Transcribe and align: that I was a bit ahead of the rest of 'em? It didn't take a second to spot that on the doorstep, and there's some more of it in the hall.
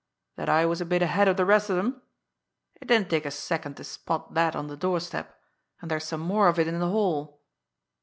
that 0.35 0.49
I 0.49 0.65
was 0.65 0.81
a 0.81 0.85
bit 0.85 1.03
ahead 1.03 1.27
of 1.27 1.37
the 1.37 1.45
rest 1.45 1.69
of 1.69 1.77
'em? 1.77 2.01
It 2.81 2.87
didn't 2.87 3.11
take 3.11 3.23
a 3.23 3.29
second 3.29 3.77
to 3.77 3.83
spot 3.83 4.33
that 4.33 4.55
on 4.55 4.65
the 4.65 4.75
doorstep, 4.75 5.39
and 5.79 5.91
there's 5.91 6.05
some 6.05 6.21
more 6.21 6.47
of 6.47 6.57
it 6.57 6.67
in 6.67 6.79
the 6.79 6.89
hall. 6.89 7.39